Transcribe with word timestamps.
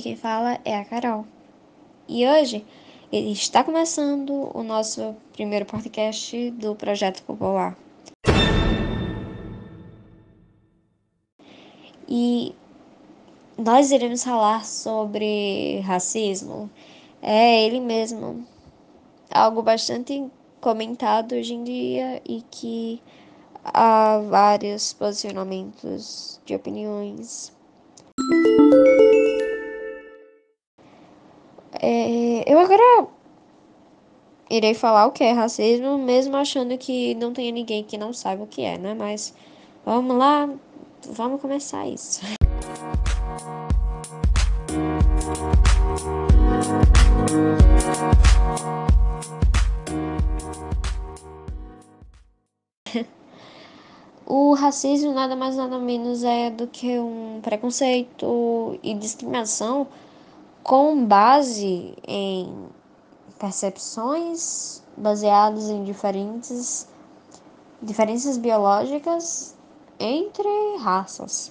Quem 0.00 0.14
fala 0.14 0.60
é 0.64 0.76
a 0.76 0.84
Carol. 0.84 1.26
E 2.06 2.24
hoje 2.26 2.64
está 3.10 3.64
começando 3.64 4.48
o 4.54 4.62
nosso 4.62 5.16
primeiro 5.32 5.64
podcast 5.66 6.50
do 6.52 6.74
Projeto 6.76 7.22
Popular. 7.24 7.76
E 12.08 12.54
nós 13.58 13.90
iremos 13.90 14.22
falar 14.22 14.64
sobre 14.64 15.80
racismo. 15.80 16.70
É 17.20 17.64
ele 17.64 17.80
mesmo. 17.80 18.46
Algo 19.30 19.62
bastante 19.62 20.24
comentado 20.60 21.32
hoje 21.34 21.54
em 21.54 21.64
dia 21.64 22.22
e 22.24 22.42
que 22.50 23.02
há 23.64 24.18
vários 24.28 24.92
posicionamentos 24.92 26.40
de 26.46 26.54
opiniões. 26.54 27.52
Eu 32.48 32.58
agora 32.58 33.06
irei 34.48 34.72
falar 34.72 35.06
o 35.06 35.12
que 35.12 35.22
é 35.22 35.32
racismo, 35.32 35.98
mesmo 35.98 36.34
achando 36.34 36.78
que 36.78 37.14
não 37.16 37.30
tenha 37.30 37.52
ninguém 37.52 37.84
que 37.84 37.98
não 37.98 38.14
saiba 38.14 38.44
o 38.44 38.46
que 38.46 38.62
é, 38.62 38.78
né? 38.78 38.94
Mas 38.94 39.34
vamos 39.84 40.16
lá, 40.16 40.48
vamos 41.10 41.42
começar 41.42 41.86
isso. 41.86 42.22
O 54.30 54.52
racismo 54.52 55.14
nada 55.14 55.34
mais 55.34 55.56
nada 55.56 55.78
menos 55.78 56.22
é 56.22 56.50
do 56.50 56.66
que 56.66 56.98
um 56.98 57.40
preconceito 57.40 58.78
e 58.82 58.92
discriminação 58.92 59.86
com 60.68 61.02
base 61.06 61.94
em 62.06 62.68
percepções 63.38 64.82
baseadas 64.98 65.70
em 65.70 65.82
diferentes 65.82 66.86
diferenças 67.80 68.36
biológicas 68.36 69.56
entre 69.98 70.76
raças. 70.78 71.50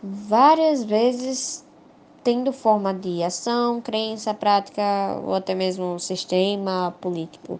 Várias 0.00 0.84
vezes 0.84 1.66
tendo 2.22 2.52
forma 2.52 2.94
de 2.94 3.24
ação, 3.24 3.80
crença, 3.80 4.32
prática 4.32 5.20
ou 5.24 5.34
até 5.34 5.52
mesmo 5.56 5.98
sistema 5.98 6.94
político. 7.00 7.58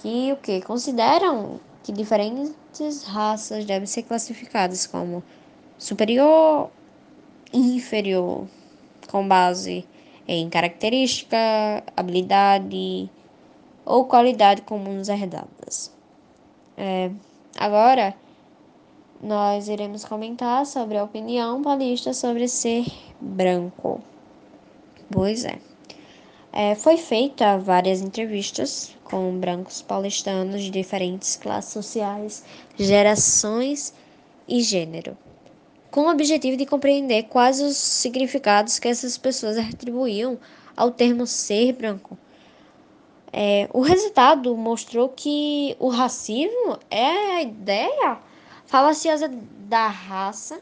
Que 0.00 0.32
o 0.32 0.36
que 0.36 0.60
consideram 0.60 1.58
que 1.82 1.92
diferentes 1.92 3.04
raças 3.04 3.64
devem 3.64 3.86
ser 3.86 4.02
classificadas 4.02 4.86
como 4.86 5.24
superior 5.78 6.68
e 7.54 7.76
inferior 7.76 8.46
com 9.08 9.26
base 9.26 9.86
em 10.26 10.48
característica, 10.48 11.36
habilidade 11.96 13.10
ou 13.84 14.06
qualidade 14.06 14.62
comuns 14.62 15.08
herdadas. 15.08 15.92
É, 16.76 17.10
agora, 17.56 18.14
nós 19.22 19.68
iremos 19.68 20.04
comentar 20.04 20.66
sobre 20.66 20.98
a 20.98 21.04
opinião 21.04 21.62
paulista 21.62 22.12
sobre 22.12 22.48
ser 22.48 22.86
branco. 23.20 24.00
Pois 25.10 25.44
é. 25.44 25.58
é. 26.52 26.74
Foi 26.74 26.96
feita 26.96 27.58
várias 27.58 28.00
entrevistas 28.00 28.96
com 29.04 29.38
brancos 29.38 29.82
paulistanos 29.82 30.62
de 30.62 30.70
diferentes 30.70 31.36
classes 31.36 31.72
sociais, 31.72 32.44
gerações 32.76 33.94
e 34.48 34.62
gênero 34.62 35.16
com 35.94 36.06
o 36.06 36.10
objetivo 36.10 36.56
de 36.56 36.66
compreender 36.66 37.28
quais 37.28 37.60
os 37.60 37.76
significados 37.76 38.80
que 38.80 38.88
essas 38.88 39.16
pessoas 39.16 39.56
atribuíam 39.56 40.36
ao 40.76 40.90
termo 40.90 41.24
ser 41.24 41.72
branco. 41.72 42.18
É, 43.32 43.68
o 43.72 43.80
resultado 43.80 44.56
mostrou 44.56 45.08
que 45.08 45.76
o 45.78 45.88
racismo 45.88 46.80
é 46.90 47.36
a 47.36 47.42
ideia 47.42 48.18
falaciosa 48.66 49.30
da 49.68 49.86
raça 49.86 50.60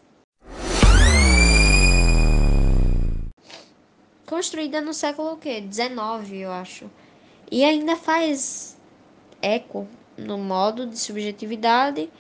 construída 4.26 4.82
no 4.82 4.92
século 4.92 5.38
que 5.38 5.62
19, 5.62 6.41
eu 6.41 6.53
acho, 6.53 6.91
e 7.50 7.65
ainda 7.65 7.97
faz 7.97 8.76
eco 9.41 9.88
no 10.15 10.37
modo 10.37 10.87
de 10.87 10.98
subjetividade 10.98 12.10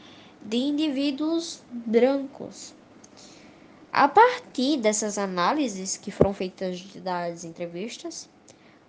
de 0.40 0.56
indivíduos 0.56 1.62
brancos. 1.70 2.74
A 3.92 4.08
partir 4.08 4.78
dessas 4.78 5.18
análises 5.18 5.98
que 5.98 6.10
foram 6.10 6.32
feitas 6.32 6.82
das 6.96 7.44
entrevistas, 7.44 8.26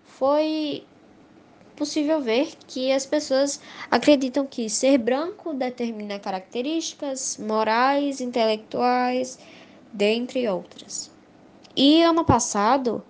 foi 0.06 0.86
possível 1.76 2.22
ver 2.22 2.54
que 2.66 2.90
as 2.90 3.06
pessoas 3.06 3.60
acreditam 3.92 4.48
que 4.48 4.70
ser 4.70 4.98
branco 4.98 5.54
determina 5.54 6.20
características 6.20 7.38
morais, 7.38 8.22
intelectuais, 8.22 9.38
dentre 9.92 10.48
outras. 10.48 11.12
E 11.76 12.02
ano 12.02 12.24
passado 12.24 13.04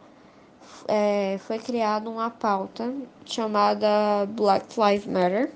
é, 0.87 1.37
foi 1.45 1.59
criada 1.59 2.09
uma 2.09 2.31
pauta 2.31 2.91
chamada 3.23 4.25
Black 4.29 4.65
Lives 4.79 5.05
Matter, 5.05 5.51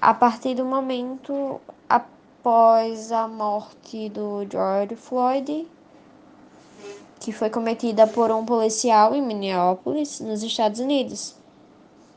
a 0.00 0.12
partir 0.12 0.56
do 0.56 0.64
momento 0.64 1.60
após 2.40 3.12
a 3.12 3.28
morte 3.28 4.08
do 4.08 4.46
George 4.50 4.96
Floyd, 4.96 5.68
que 7.20 7.32
foi 7.32 7.50
cometida 7.50 8.06
por 8.06 8.30
um 8.30 8.46
policial 8.46 9.14
em 9.14 9.20
Minneapolis, 9.20 10.20
nos 10.20 10.42
Estados 10.42 10.80
Unidos, 10.80 11.36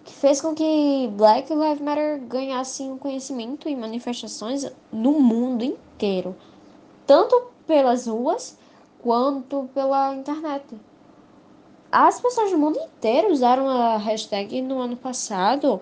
que 0.05 0.13
fez 0.13 0.39
com 0.39 0.55
que 0.55 1.09
Black 1.11 1.53
Lives 1.53 1.81
Matter 1.81 2.21
ganhasse 2.21 2.83
um 2.83 2.97
conhecimento 2.97 3.67
e 3.67 3.75
manifestações 3.75 4.65
no 4.93 5.19
mundo 5.19 5.65
inteiro, 5.65 6.33
tanto 7.05 7.49
pelas 7.67 8.07
ruas 8.07 8.57
quanto 9.01 9.69
pela 9.73 10.15
internet. 10.15 10.63
As 11.91 12.21
pessoas 12.21 12.49
do 12.49 12.57
mundo 12.57 12.79
inteiro 12.79 13.29
usaram 13.29 13.67
a 13.67 13.97
hashtag 13.97 14.61
no 14.61 14.79
ano 14.79 14.95
passado 14.95 15.81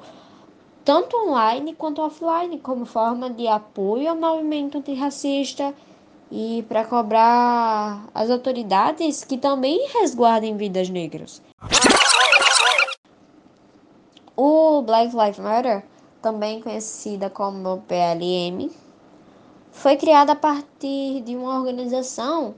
tanto 0.84 1.16
online 1.18 1.75
quanto 1.75 2.02
offline, 2.02 2.58
como 2.59 2.86
forma 2.86 3.30
de 3.30 3.47
apoio 3.47 4.09
ao 4.09 4.16
movimento 4.16 4.78
antirracista 4.78 5.74
e 6.31 6.64
para 6.68 6.86
cobrar 6.86 8.06
as 8.14 8.30
autoridades 8.30 9.24
que 9.24 9.38
também 9.38 9.88
resguardem 9.94 10.56
vidas 10.56 10.90
negras. 10.90 11.41
O 14.36 14.81
Black 14.81 15.16
Lives 15.16 15.40
Matter, 15.40 15.84
também 16.22 16.62
conhecida 16.62 17.30
como 17.30 17.84
PLM, 17.88 18.72
foi 19.72 19.97
criada 19.97 20.31
a 20.31 20.36
partir 20.36 21.22
de 21.22 21.36
uma 21.36 21.59
organização 21.59 22.56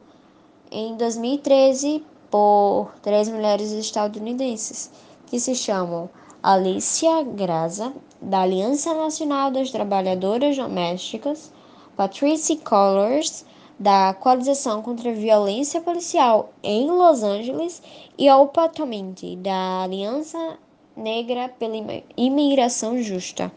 em 0.71 0.95
2013 0.95 2.05
por 2.29 2.91
três 3.01 3.27
mulheres 3.27 3.71
estadunidenses 3.71 4.91
que 5.27 5.39
se 5.39 5.55
chamam 5.55 6.09
Alicia 6.43 7.23
Graza, 7.23 7.93
da 8.21 8.41
Aliança 8.41 8.93
Nacional 8.93 9.49
das 9.49 9.71
Trabalhadoras 9.71 10.57
Domésticas, 10.57 11.53
Patricia 11.95 12.57
Collors, 12.57 13.45
da 13.79 14.13
Coalização 14.13 14.81
contra 14.81 15.09
a 15.09 15.13
Violência 15.13 15.79
Policial 15.79 16.51
em 16.61 16.91
Los 16.91 17.23
Angeles, 17.23 17.81
e 18.17 18.29
Opa 18.29 18.67
Tomenti, 18.67 19.37
da 19.37 19.83
Aliança 19.83 20.57
Negra 20.97 21.47
pela 21.47 21.77
Imigração 22.17 23.01
Justa. 23.01 23.49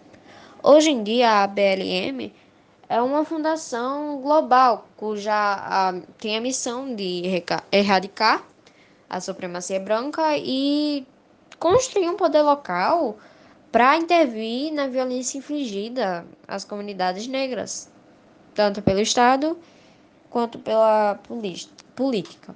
Hoje 0.62 0.90
em 0.93 1.02
dia, 1.02 1.43
a 1.43 1.46
BLM 1.49 2.32
é 2.88 3.02
uma 3.02 3.25
fundação 3.25 4.20
global 4.22 4.87
cuja 4.96 5.34
a, 5.34 5.93
tem 6.19 6.37
a 6.37 6.40
missão 6.40 6.94
de 6.94 7.43
erradicar 7.72 8.44
a 9.11 9.20
supremacia 9.20 9.81
branca 9.81 10.37
e 10.38 11.05
construir 11.58 12.08
um 12.08 12.17
poder 12.17 12.43
local 12.43 13.19
para 13.73 13.97
intervir 13.97 14.73
na 14.73 14.87
violência 14.87 15.38
infligida 15.38 16.26
às 16.47 16.64
comunidades 16.64 17.26
negras, 17.26 17.91
tanto 18.55 18.81
pelo 18.81 19.00
Estado 19.00 19.58
quanto 20.31 20.58
pela 20.58 21.19
política. 21.94 22.55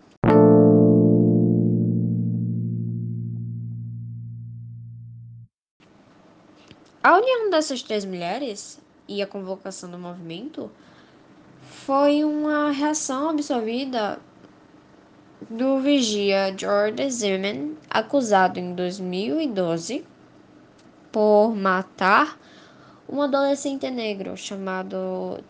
A 7.03 7.17
união 7.17 7.49
dessas 7.49 7.82
três 7.82 8.05
mulheres 8.05 8.79
e 9.08 9.23
a 9.23 9.26
convocação 9.26 9.91
do 9.91 9.99
movimento 9.99 10.70
foi 11.62 12.25
uma 12.25 12.70
reação 12.70 13.31
absorvida 13.31 14.20
do 15.48 15.81
vigia 15.81 16.54
George 16.56 17.10
Zimmerman, 17.10 17.76
acusado 17.88 18.58
em 18.58 18.75
2012 18.75 20.04
por 21.10 21.54
matar 21.56 22.38
um 23.08 23.22
adolescente 23.22 23.90
negro 23.90 24.37
chamado 24.37 25.42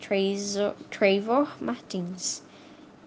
Trevor 0.89 1.49
Martins, 1.61 2.41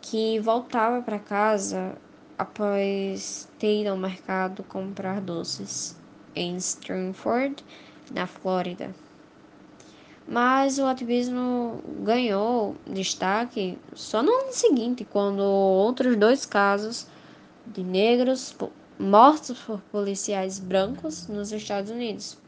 que 0.03 0.39
voltava 0.41 1.01
para 1.01 1.19
casa 1.19 1.97
após 2.37 3.49
ter 3.59 3.81
ido 3.81 3.91
ao 3.91 3.97
mercado 3.97 4.63
comprar 4.63 5.21
doces 5.23 5.97
em 6.37 6.57
Stratford, 6.57 7.65
na 8.13 8.27
Flórida. 8.27 8.95
Mas 10.27 10.79
o 10.79 10.87
ativismo 10.87 11.83
ganhou 12.01 12.75
destaque 12.87 13.79
só 13.95 14.23
no 14.23 14.33
ano 14.33 14.53
seguinte, 14.53 15.05
quando 15.05 15.41
outros 15.41 16.17
dois 16.17 16.47
casos 16.47 17.07
de 17.67 17.83
negros 17.83 18.57
mortos 18.99 19.59
por 19.61 19.81
policiais 19.93 20.59
brancos 20.59 21.29
nos 21.29 21.53
Estados 21.53 21.91
Unidos. 21.91 22.39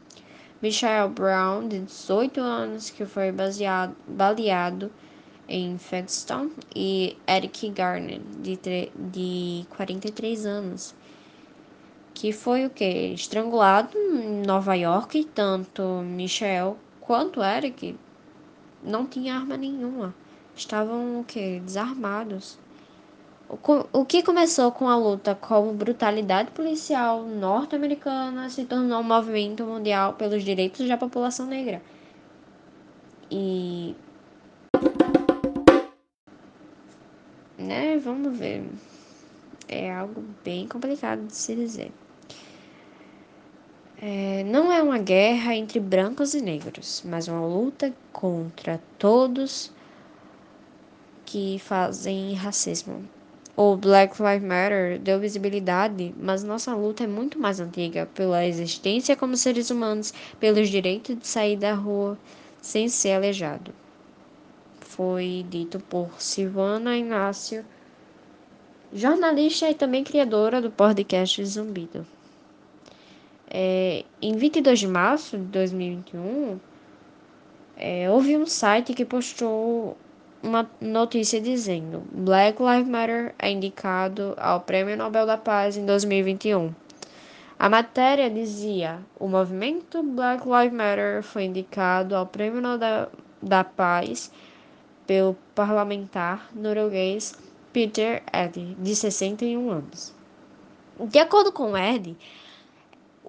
Michael 0.59 1.09
Brown, 1.09 1.67
de 1.67 1.79
18 1.81 2.41
anos, 2.41 2.89
que 2.89 3.05
foi 3.05 3.31
baseado, 3.31 3.95
baleado 4.07 4.91
em 5.47 5.77
Folkestone, 5.77 6.51
e 6.75 7.15
Eric 7.27 7.69
Garner, 7.69 8.19
de, 8.41 8.57
de 8.95 9.65
43 9.69 10.45
anos, 10.47 10.95
que 12.15 12.31
foi 12.31 12.65
o 12.65 12.71
que? 12.71 13.13
Estrangulado 13.13 13.95
em 13.95 14.41
Nova 14.45 14.73
York, 14.73 15.25
tanto 15.35 16.01
Michel 16.03 16.75
quanto 17.07 17.41
Eric 17.41 17.97
não 18.83 19.07
tinha 19.07 19.35
arma 19.35 19.55
nenhuma. 19.55 20.13
Estavam 20.53 21.21
o 21.21 21.23
que? 21.23 21.61
Desarmados. 21.61 22.59
O 23.49 24.03
que 24.03 24.21
começou 24.21 24.73
com 24.73 24.89
a 24.89 24.97
luta 24.97 25.33
como 25.33 25.71
brutalidade 25.73 26.51
policial 26.51 27.23
norte-americana 27.23 28.49
se 28.49 28.65
tornou 28.65 28.99
um 28.99 29.03
movimento 29.03 29.63
mundial 29.63 30.15
pelos 30.15 30.43
direitos 30.43 30.85
da 30.85 30.97
população 30.97 31.45
negra. 31.45 31.81
E. 33.31 33.95
Né, 37.57 37.97
vamos 37.99 38.37
ver. 38.37 38.69
É 39.69 39.93
algo 39.93 40.25
bem 40.43 40.67
complicado 40.67 41.25
de 41.25 41.35
se 41.35 41.55
dizer. 41.55 41.93
É, 43.99 44.43
não 44.43 44.71
é 44.71 44.81
uma 44.81 44.99
guerra 44.99 45.55
entre 45.55 45.79
brancos 45.79 46.35
e 46.35 46.41
negros, 46.41 47.01
mas 47.03 47.27
uma 47.27 47.43
luta 47.43 47.91
contra 48.13 48.79
todos 48.99 49.71
que 51.25 51.57
fazem 51.59 52.35
racismo. 52.35 53.09
O 53.55 53.75
Black 53.75 54.21
Lives 54.21 54.47
Matter 54.47 54.99
deu 54.99 55.19
visibilidade, 55.19 56.13
mas 56.15 56.43
nossa 56.43 56.75
luta 56.75 57.05
é 57.05 57.07
muito 57.07 57.39
mais 57.39 57.59
antiga 57.59 58.05
pela 58.13 58.45
existência 58.45 59.15
como 59.15 59.35
seres 59.35 59.71
humanos, 59.71 60.13
pelos 60.39 60.69
direitos 60.69 61.17
de 61.17 61.27
sair 61.27 61.57
da 61.57 61.73
rua 61.73 62.19
sem 62.61 62.87
ser 62.87 63.13
aleijado. 63.13 63.73
Foi 64.79 65.43
dito 65.49 65.79
por 65.79 66.21
Silvana 66.21 66.95
Inácio, 66.95 67.65
jornalista 68.93 69.67
e 69.67 69.73
também 69.73 70.03
criadora 70.03 70.61
do 70.61 70.69
podcast 70.69 71.43
Zumbido. 71.43 72.05
É, 73.49 74.03
em 74.21 74.35
22 74.35 74.79
de 74.79 74.87
março 74.87 75.37
de 75.37 75.45
2021, 75.45 76.59
é, 77.77 78.09
houve 78.09 78.35
um 78.35 78.45
site 78.45 78.93
que 78.93 79.05
postou 79.05 79.97
uma 80.41 80.69
notícia 80.81 81.39
dizendo: 81.39 82.03
Black 82.11 82.61
Lives 82.61 82.87
Matter 82.87 83.33
é 83.39 83.49
indicado 83.51 84.33
ao 84.37 84.61
Prêmio 84.61 84.97
Nobel 84.97 85.25
da 85.25 85.37
Paz 85.37 85.77
em 85.77 85.85
2021. 85.85 86.73
A 87.59 87.69
matéria 87.69 88.29
dizia: 88.29 88.99
o 89.19 89.27
movimento 89.27 90.03
Black 90.03 90.43
Lives 90.47 90.73
Matter 90.73 91.23
foi 91.23 91.45
indicado 91.45 92.15
ao 92.15 92.25
Prêmio 92.25 92.61
Nobel 92.61 93.09
da 93.41 93.63
Paz 93.63 94.31
pelo 95.05 95.35
parlamentar 95.55 96.49
norueguês 96.53 97.33
Peter 97.71 98.23
Eddy, 98.33 98.75
de 98.79 98.95
61 98.95 99.69
anos. 99.69 100.13
De 100.99 101.19
acordo 101.19 101.51
com 101.51 101.77
Eddy, 101.77 102.17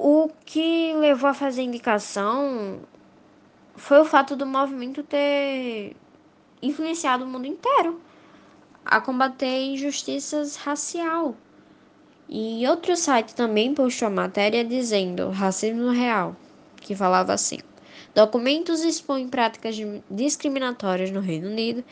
o 0.00 0.31
que 0.47 0.95
levou 0.95 1.29
a 1.29 1.35
fazer 1.35 1.62
a 1.62 1.65
indicação 1.65 2.79
foi 3.75 3.99
o 4.00 4.05
fato 4.05 4.37
do 4.37 4.47
movimento 4.47 5.03
ter 5.03 5.97
influenciado 6.62 7.25
o 7.25 7.27
mundo 7.27 7.49
inteiro 7.49 8.00
a 8.85 9.00
combater 9.00 9.61
injustiças 9.61 10.55
racial. 10.55 11.35
E 12.29 12.65
outro 12.69 12.97
site 12.97 13.35
também 13.35 13.75
postou 13.75 14.06
a 14.06 14.11
matéria 14.11 14.65
dizendo 14.65 15.31
racismo 15.31 15.91
real, 15.91 16.37
que 16.81 16.95
falava 16.95 17.33
assim: 17.33 17.59
documentos 18.15 18.83
expõem 18.83 19.29
práticas 19.29 19.75
discriminatórias 20.09 21.11
no 21.11 21.19
Reino 21.19 21.49
Unido 21.49 21.83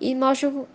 e 0.00 0.14
mostram 0.14 0.68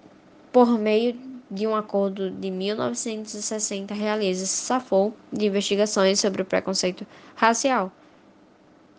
por 0.51 0.77
meio 0.77 1.17
de 1.53 1.67
um 1.67 1.75
acordo 1.75 2.31
de 2.31 2.49
1960 2.49 3.93
realiza 3.93 4.47
safou 4.47 5.15
de 5.31 5.45
investigações 5.45 6.19
sobre 6.19 6.41
o 6.41 6.45
preconceito 6.45 7.05
racial. 7.35 7.91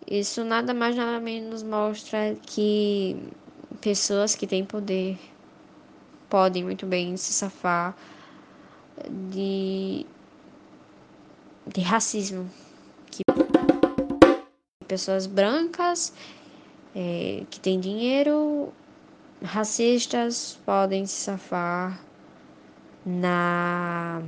Isso 0.09 0.45
nada 0.45 0.73
mais 0.73 0.95
nada 0.95 1.19
menos 1.19 1.61
mostra 1.63 2.37
que 2.41 3.17
pessoas 3.81 4.35
que 4.35 4.47
têm 4.47 4.63
poder 4.63 5.19
podem 6.29 6.63
muito 6.63 6.85
bem 6.85 7.17
se 7.17 7.33
safar 7.33 7.93
de, 9.31 10.05
de 11.67 11.81
racismo. 11.81 12.49
Que 13.11 13.23
pessoas 14.87 15.27
brancas 15.27 16.13
é, 16.95 17.43
que 17.49 17.59
têm 17.59 17.81
dinheiro, 17.81 18.71
racistas, 19.43 20.57
podem 20.65 21.05
se 21.05 21.15
safar 21.15 21.99
na, 23.05 24.21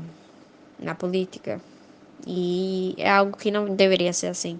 na 0.79 0.95
política. 0.95 1.59
E 2.25 2.95
é 2.97 3.09
algo 3.09 3.37
que 3.37 3.51
não 3.51 3.75
deveria 3.75 4.13
ser 4.13 4.27
assim 4.27 4.59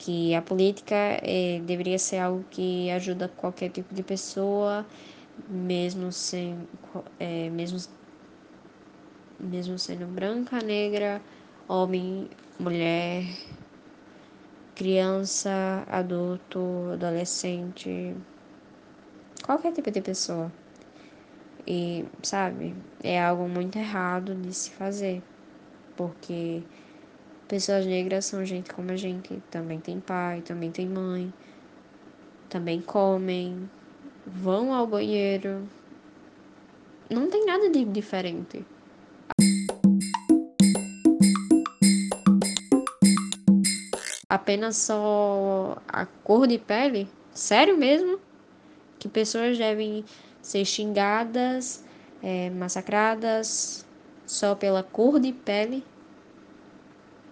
que 0.00 0.34
a 0.34 0.40
política 0.40 0.96
é, 1.22 1.60
deveria 1.66 1.98
ser 1.98 2.18
algo 2.18 2.42
que 2.50 2.90
ajuda 2.90 3.28
qualquer 3.28 3.68
tipo 3.70 3.94
de 3.94 4.02
pessoa, 4.02 4.86
mesmo 5.48 6.10
sem, 6.10 6.56
é, 7.18 7.50
mesmo, 7.50 7.78
mesmo 9.38 9.78
sendo 9.78 10.06
branca, 10.06 10.58
negra, 10.62 11.20
homem, 11.68 12.30
mulher, 12.58 13.24
criança, 14.74 15.84
adulto, 15.86 16.60
adolescente, 16.94 18.14
qualquer 19.44 19.72
tipo 19.72 19.90
de 19.90 20.00
pessoa. 20.00 20.50
E, 21.66 22.04
sabe, 22.22 22.74
é 23.02 23.22
algo 23.22 23.48
muito 23.48 23.76
errado 23.78 24.34
de 24.34 24.52
se 24.52 24.70
fazer, 24.70 25.22
porque 25.96 26.62
Pessoas 27.50 27.84
negras 27.84 28.26
são 28.26 28.46
gente 28.46 28.72
como 28.72 28.92
a 28.92 28.96
gente, 28.96 29.42
também 29.50 29.80
tem 29.80 29.98
pai, 29.98 30.40
também 30.40 30.70
tem 30.70 30.88
mãe, 30.88 31.34
também 32.48 32.80
comem, 32.80 33.68
vão 34.24 34.72
ao 34.72 34.86
banheiro. 34.86 35.68
Não 37.10 37.28
tem 37.28 37.44
nada 37.44 37.68
de 37.68 37.84
diferente. 37.84 38.64
Apenas 44.28 44.76
só 44.76 45.76
a 45.88 46.06
cor 46.06 46.46
de 46.46 46.56
pele? 46.56 47.08
Sério 47.34 47.76
mesmo? 47.76 48.20
Que 49.00 49.08
pessoas 49.08 49.58
devem 49.58 50.04
ser 50.42 50.64
xingadas, 50.64 51.84
é, 52.22 52.50
massacradas 52.50 53.86
só 54.26 54.54
pela 54.54 54.82
cor 54.82 55.18
de 55.18 55.32
pele? 55.32 55.84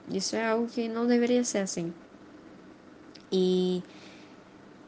Isso 0.08 0.36
é 0.36 0.46
algo 0.46 0.66
que 0.66 0.88
não 0.88 1.06
deveria 1.06 1.44
ser 1.44 1.58
assim. 1.58 1.92
E 3.30 3.82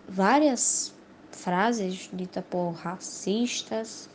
várias 0.08 0.94
frases 1.30 2.08
ditas 2.12 2.44
por 2.48 2.72
racistas 2.72 4.08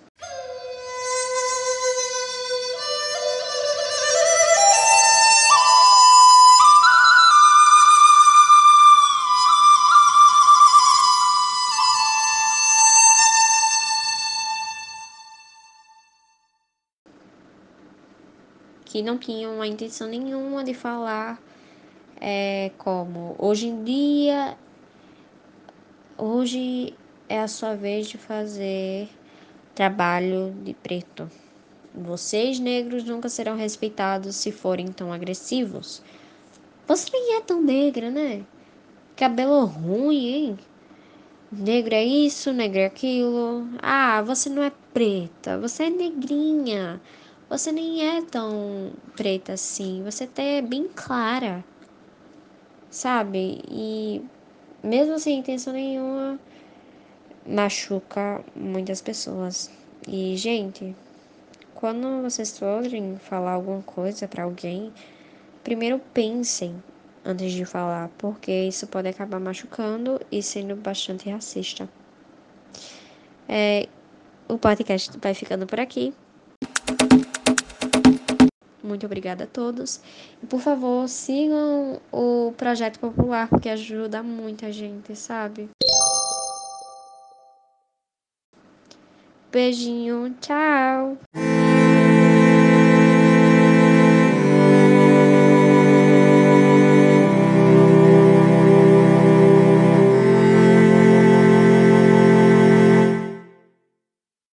que 18.96 19.02
não 19.02 19.18
tinham 19.18 19.62
a 19.62 19.68
intenção 19.68 20.08
nenhuma 20.08 20.64
de 20.64 20.74
falar 20.74 21.38
é, 22.16 22.72
como 22.78 23.36
hoje 23.38 23.68
em 23.68 23.84
dia, 23.84 24.58
hoje 26.18 26.96
é 27.28 27.42
a 27.42 27.48
sua 27.50 27.76
vez 27.76 28.08
de 28.08 28.18
fazer 28.18 29.10
trabalho 29.76 30.56
de 30.64 30.74
preto. 30.74 31.30
Vocês 31.94 32.58
negros 32.58 33.04
nunca 33.04 33.28
serão 33.28 33.58
respeitados 33.58 34.38
se 34.38 34.50
forem 34.50 34.88
tão 34.88 35.12
agressivos. 35.12 36.02
Você 36.88 37.10
nem 37.12 37.36
é 37.36 37.42
tão 37.42 37.62
negra, 37.62 38.10
né? 38.10 38.46
Cabelo 39.18 39.66
ruim, 39.66 40.26
hein? 40.26 40.60
negro 41.52 41.94
é 41.94 42.04
isso, 42.06 42.54
negro 42.54 42.80
é 42.80 42.86
aquilo. 42.86 43.68
Ah, 43.82 44.22
você 44.22 44.50
não 44.50 44.64
é 44.64 44.72
preta, 44.94 45.58
você 45.60 45.84
é 45.84 45.90
negrinha. 45.90 47.02
Você 47.50 47.72
nem 47.72 48.18
é 48.18 48.22
tão 48.24 48.92
preta 49.16 49.54
assim, 49.54 50.04
você 50.04 50.24
até 50.24 50.58
é 50.58 50.62
bem 50.62 50.88
clara. 50.96 51.64
Sabe? 52.90 53.62
E 53.70 54.22
mesmo 54.84 55.20
sem 55.20 55.40
intenção 55.40 55.74
nenhuma, 55.74 56.40
machuca 57.46 58.44
muitas 58.56 59.02
pessoas. 59.02 59.70
E, 60.08 60.36
gente, 60.38 60.96
quando 61.74 62.22
vocês 62.22 62.58
forem 62.58 63.18
falar 63.18 63.52
alguma 63.52 63.82
coisa 63.84 64.28
para 64.28 64.44
alguém, 64.44 64.92
primeiro 65.64 66.00
pensem 66.14 66.82
antes 67.24 67.52
de 67.52 67.66
falar, 67.66 68.10
porque 68.18 68.52
isso 68.52 68.88
pode 68.88 69.08
acabar 69.08 69.40
machucando 69.40 70.20
e 70.32 70.42
sendo 70.42 70.76
bastante 70.76 71.30
racista. 71.30 71.90
É, 73.48 73.88
o 74.48 74.58
podcast 74.58 75.12
vai 75.20 75.34
ficando 75.34 75.66
por 75.66 75.80
aqui. 75.80 76.14
Muito 78.86 79.06
obrigada 79.06 79.46
a 79.46 79.48
todos. 79.48 80.00
E 80.42 80.46
por 80.46 80.60
favor, 80.60 81.08
sigam 81.10 82.00
o 82.12 82.54
Projeto 82.58 83.00
Popular, 83.00 83.48
porque 83.50 83.70
ajuda 83.70 84.22
muita 84.22 84.72
gente, 84.72 85.16
sabe? 85.16 85.70
Beijinho, 89.52 90.36
tchau! 90.42 91.18